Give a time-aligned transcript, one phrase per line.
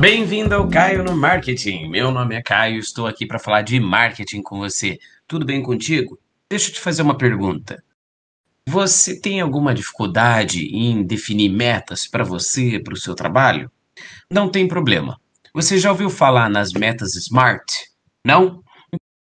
[0.00, 1.88] Bem-vindo ao Caio no Marketing.
[1.88, 4.96] Meu nome é Caio, estou aqui para falar de marketing com você.
[5.26, 6.16] Tudo bem contigo?
[6.48, 7.82] Deixa eu te fazer uma pergunta.
[8.68, 13.68] Você tem alguma dificuldade em definir metas para você, para o seu trabalho?
[14.30, 15.20] Não tem problema.
[15.52, 17.68] Você já ouviu falar nas metas SMART?
[18.24, 18.62] Não?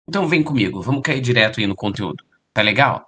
[0.10, 2.22] Então vem comigo, vamos cair direto aí no conteúdo.
[2.54, 3.06] Tá legal?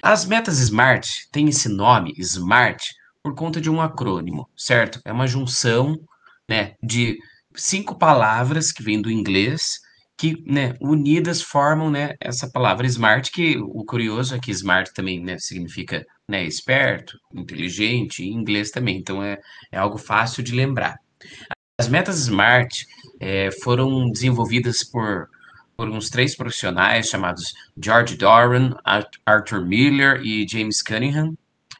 [0.00, 5.00] As metas SMART têm esse nome, SMART, por conta de um acrônimo, certo?
[5.04, 5.98] É uma junção,
[6.48, 7.18] né, de
[7.54, 9.80] cinco palavras que vêm do inglês
[10.18, 15.22] que, né, unidas formam, né, essa palavra smart, que o curioso é que smart também,
[15.22, 19.38] né, significa, né, esperto, inteligente, em inglês também, então é,
[19.70, 20.98] é algo fácil de lembrar.
[21.78, 22.86] As metas smart
[23.20, 25.28] é, foram desenvolvidas por,
[25.76, 28.74] por uns três profissionais chamados George Doran,
[29.26, 31.36] Arthur Miller e James Cunningham,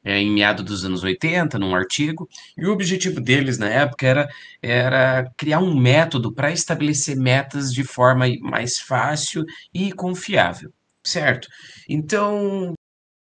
[0.06, 4.28] é, em meados dos anos 80, num artigo, e o objetivo deles na época era,
[4.62, 10.72] era criar um método para estabelecer metas de forma mais fácil e confiável,
[11.04, 11.48] certo?
[11.88, 12.72] Então,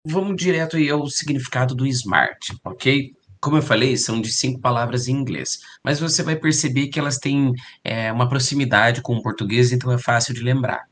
[0.05, 3.12] vamos direto aí ao significado do SMART, ok?
[3.41, 7.19] Como eu falei, são de cinco palavras em inglês, mas você vai perceber que elas
[7.19, 7.52] têm
[7.84, 10.83] é, uma proximidade com o português, então é fácil de lembrar.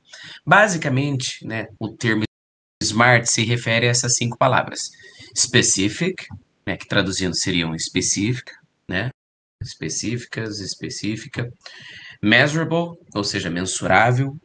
[0.47, 2.25] Basicamente, né, o termo
[2.91, 4.91] SMART se refere a essas cinco palavras.
[5.37, 6.27] Specific,
[6.67, 8.53] né, que traduzindo seriam específica,
[8.89, 9.11] né,
[9.63, 11.53] específicas, específica,
[12.23, 14.37] measurable, ou seja, mensurável,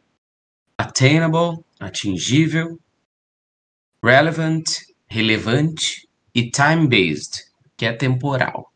[0.78, 2.78] attainable, atingível,
[4.02, 4.64] relevant,
[5.08, 6.06] relevante.
[6.38, 7.46] E time-based,
[7.78, 8.70] que é temporal.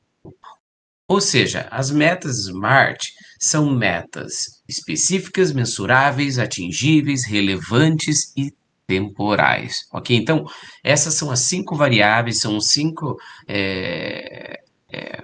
[1.06, 8.50] Ou seja, as metas SMART são metas específicas, mensuráveis, atingíveis, relevantes e
[8.90, 10.16] temporais, ok?
[10.16, 10.44] Então,
[10.82, 14.60] essas são as cinco variáveis, são cinco, é,
[14.92, 15.22] é,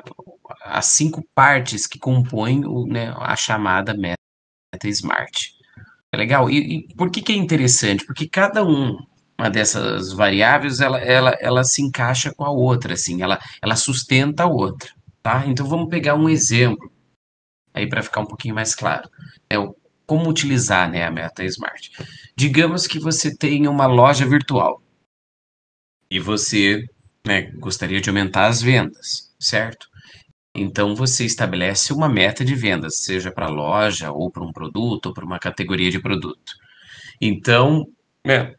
[0.62, 4.16] as cinco partes que compõem o, né, a chamada meta
[4.84, 5.48] SMART.
[6.12, 6.48] É legal?
[6.48, 8.06] E, e, por que, que é interessante?
[8.06, 8.96] Porque cada um,
[9.36, 14.44] uma dessas variáveis, ela, ela, ela se encaixa com a outra, assim, ela, ela sustenta
[14.44, 14.88] a outra,
[15.20, 15.44] tá?
[15.48, 16.88] Então, vamos pegar um exemplo,
[17.74, 19.10] aí para ficar um pouquinho mais claro.
[19.50, 19.56] É
[20.06, 21.90] como utilizar né, a meta Smart.
[22.36, 24.80] Digamos que você tem uma loja virtual
[26.10, 26.84] e você
[27.26, 29.88] né, gostaria de aumentar as vendas, certo?
[30.54, 35.06] Então você estabelece uma meta de vendas, seja para a loja, ou para um produto,
[35.06, 36.52] ou para uma categoria de produto.
[37.20, 37.84] Então,
[38.24, 38.54] né,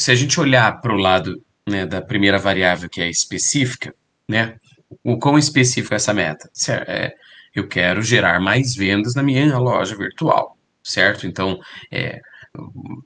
[0.00, 3.94] se a gente olhar para o lado né, da primeira variável, que é específica,
[4.28, 4.56] né,
[5.02, 6.48] o quão específico é essa meta?
[6.86, 7.14] É,
[7.54, 11.26] eu quero gerar mais vendas na minha loja virtual, certo?
[11.26, 11.58] Então,
[11.90, 12.20] é,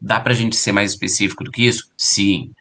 [0.00, 1.90] dá para a gente ser mais específico do que isso?
[1.96, 2.52] Sim.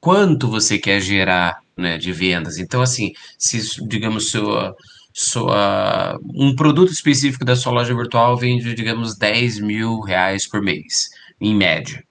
[0.00, 2.58] quanto você quer gerar né, de vendas?
[2.58, 3.58] Então, assim, se,
[3.88, 4.76] digamos, sua,
[5.12, 11.08] sua, um produto específico da sua loja virtual vende, digamos, 10 mil reais por mês,
[11.40, 12.04] em média.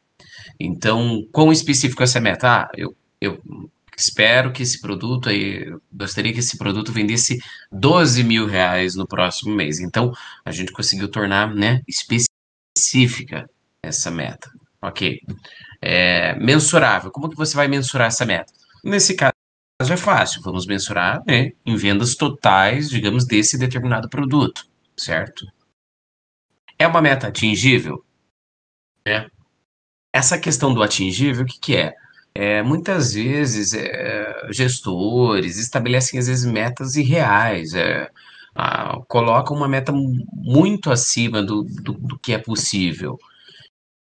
[0.60, 2.48] Então, quão específico essa meta?
[2.48, 3.40] Ah, eu, eu
[4.04, 7.40] espero que esse produto aí, gostaria que esse produto vendesse
[7.72, 9.80] 12 mil reais no próximo mês.
[9.80, 10.12] Então,
[10.44, 13.50] a gente conseguiu tornar, né, específica
[13.82, 14.52] essa meta.
[14.82, 15.22] Ok.
[15.82, 17.12] É, mensurável.
[17.12, 18.52] Como que você vai mensurar essa meta?
[18.84, 19.34] Nesse caso
[19.82, 20.42] é fácil.
[20.42, 24.66] Vamos mensurar né, em vendas totais, digamos, desse determinado produto,
[24.98, 25.46] certo?
[26.78, 28.04] É uma meta atingível?
[29.06, 29.30] É.
[30.14, 31.94] Essa questão do atingível, o que, que é?
[32.36, 38.10] É, muitas vezes, é, gestores estabelecem, às vezes, metas irreais, é,
[38.56, 43.20] a, colocam uma meta muito acima do, do, do que é possível.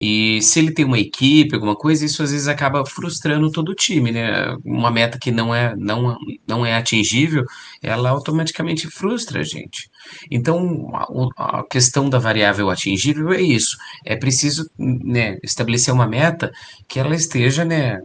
[0.04, 3.74] E se ele tem uma equipe, alguma coisa, isso às vezes acaba frustrando todo o
[3.74, 4.56] time, né?
[4.64, 7.44] Uma meta que não é, não, não é atingível,
[7.80, 9.88] ela automaticamente frustra a gente.
[10.28, 10.90] Então,
[11.36, 13.76] a, a questão da variável atingível é isso.
[14.04, 16.50] É preciso, né, estabelecer uma meta
[16.88, 18.00] que ela esteja, né,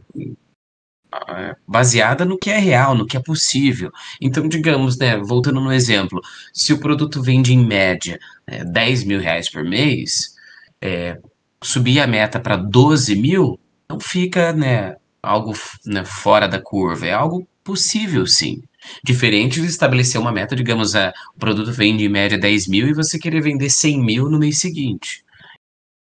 [1.68, 3.92] baseada no que é real, no que é possível.
[4.22, 6.22] Então, digamos, né, voltando no exemplo,
[6.54, 10.36] se o produto vende em média né, 10 mil reais por mês,
[10.80, 11.18] é,
[11.62, 13.60] subir a meta para 12 mil,
[13.90, 15.54] não fica né, algo
[15.86, 18.62] né, fora da curva, é algo possível sim.
[19.04, 22.94] Diferente de estabelecer uma meta, digamos, a, o produto vende em média 10 mil e
[22.94, 25.26] você querer vender 100 mil no mês seguinte.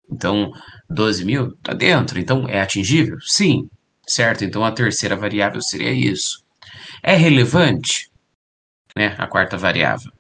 [0.10, 0.52] Então,
[0.90, 2.20] 12 mil está dentro.
[2.20, 3.18] Então, é atingível?
[3.22, 3.70] Sim.
[4.08, 4.44] Certo?
[4.44, 6.44] Então, a terceira variável seria isso.
[7.04, 8.10] É relevante?
[8.96, 9.16] Né?
[9.18, 10.12] A quarta variável.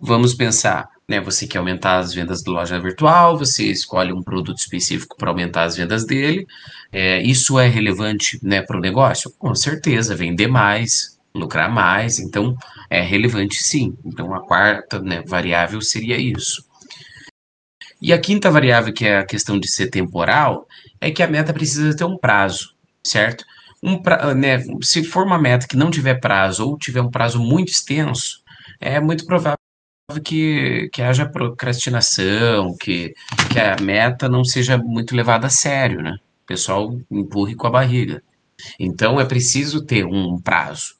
[0.00, 1.20] Vamos pensar, né?
[1.20, 5.64] Você quer aumentar as vendas da loja virtual, você escolhe um produto específico para aumentar
[5.64, 6.46] as vendas dele.
[6.92, 9.30] É, isso é relevante, né, para o negócio?
[9.38, 12.56] Com certeza, vender mais, lucrar mais, então
[12.88, 13.96] é relevante sim.
[14.04, 16.64] Então a quarta né, variável seria isso.
[18.00, 20.66] E a quinta variável, que é a questão de ser temporal,
[21.00, 23.44] é que a meta precisa ter um prazo, certo?
[23.82, 27.40] Um pra, né, se for uma meta que não tiver prazo ou tiver um prazo
[27.40, 28.42] muito extenso,
[28.80, 29.58] é muito provável
[30.22, 33.14] que, que haja procrastinação, que,
[33.50, 36.16] que a meta não seja muito levada a sério, né?
[36.42, 38.22] O pessoal empurre com a barriga.
[38.78, 40.96] Então é preciso ter um prazo.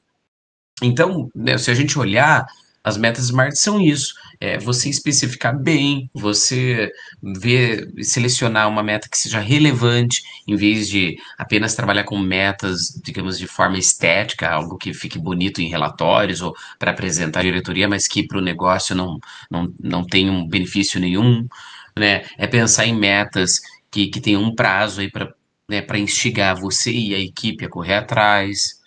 [0.82, 2.46] Então, né, se a gente olhar,
[2.84, 4.14] as metas SMART são isso.
[4.38, 6.92] É você especificar bem, você
[7.22, 13.38] ver, selecionar uma meta que seja relevante, em vez de apenas trabalhar com metas, digamos,
[13.38, 18.06] de forma estética, algo que fique bonito em relatórios ou para apresentar à diretoria, mas
[18.06, 19.18] que para o negócio não,
[19.50, 21.48] não, não tem um benefício nenhum.
[21.96, 22.24] Né?
[22.36, 23.60] É pensar em metas
[23.90, 25.32] que, que tenham um prazo aí para
[25.68, 28.80] né, para instigar você e a equipe a correr atrás,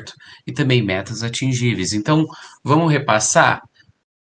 [0.00, 0.14] certo?
[0.46, 1.92] E também metas atingíveis.
[1.92, 2.26] Então,
[2.64, 3.62] vamos repassar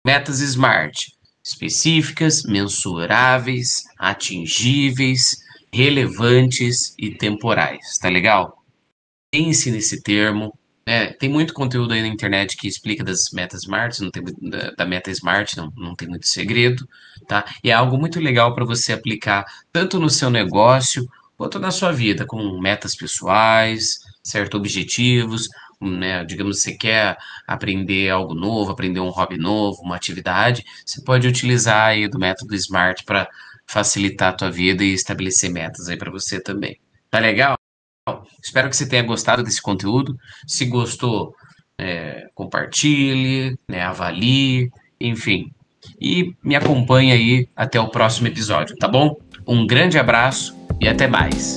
[0.05, 1.15] metas SMART
[1.45, 5.37] específicas, mensuráveis, atingíveis,
[5.73, 7.99] relevantes e temporais.
[8.01, 8.65] Tá legal?
[9.31, 10.57] Pense nesse termo.
[10.87, 11.13] Né?
[11.13, 14.87] Tem muito conteúdo aí na internet que explica das metas SMART, não tem, da, da
[14.87, 16.87] meta SMART, não, não tem muito segredo,
[17.27, 17.45] tá?
[17.63, 21.07] E é algo muito legal para você aplicar tanto no seu negócio
[21.37, 24.57] quanto na sua vida, com metas pessoais, certo?
[24.57, 25.49] Objetivos,
[25.81, 26.25] né?
[26.25, 27.17] Digamos, você quer
[27.47, 32.55] aprender algo novo, aprender um hobby novo, uma atividade, você pode utilizar aí do método
[32.55, 33.29] SMART para
[33.67, 36.79] facilitar a tua vida e estabelecer metas aí para você também.
[37.11, 37.57] Tá legal?
[38.43, 40.17] Espero que você tenha gostado desse conteúdo.
[40.47, 41.35] Se gostou,
[41.79, 45.51] é, compartilhe, né, avalie, enfim.
[46.01, 49.17] E me acompanhe aí até o próximo episódio, tá bom?
[49.47, 51.57] Um grande abraço e até mais.